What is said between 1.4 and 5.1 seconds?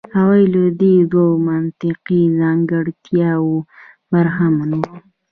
منطقي ځانګړتیاوو برخمن وو.